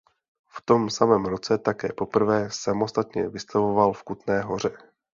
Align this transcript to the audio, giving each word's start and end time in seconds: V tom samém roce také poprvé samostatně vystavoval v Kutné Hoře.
V 0.53 0.61
tom 0.61 0.89
samém 0.89 1.25
roce 1.25 1.57
také 1.57 1.93
poprvé 1.93 2.49
samostatně 2.51 3.29
vystavoval 3.29 3.93
v 3.93 4.03
Kutné 4.03 4.41
Hoře. 4.41 4.77